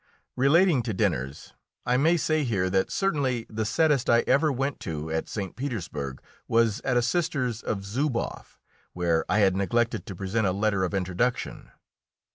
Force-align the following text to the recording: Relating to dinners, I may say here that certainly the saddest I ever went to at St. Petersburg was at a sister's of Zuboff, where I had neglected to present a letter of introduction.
Relating 0.35 0.81
to 0.81 0.95
dinners, 0.95 1.53
I 1.85 1.95
may 1.95 2.17
say 2.17 2.43
here 2.43 2.71
that 2.71 2.91
certainly 2.91 3.45
the 3.51 3.65
saddest 3.65 4.09
I 4.09 4.21
ever 4.21 4.51
went 4.51 4.79
to 4.79 5.11
at 5.11 5.29
St. 5.29 5.55
Petersburg 5.55 6.23
was 6.47 6.79
at 6.81 6.97
a 6.97 7.03
sister's 7.03 7.61
of 7.61 7.85
Zuboff, 7.85 8.57
where 8.93 9.23
I 9.29 9.41
had 9.41 9.55
neglected 9.55 10.07
to 10.07 10.15
present 10.15 10.47
a 10.47 10.53
letter 10.53 10.83
of 10.83 10.95
introduction. 10.95 11.69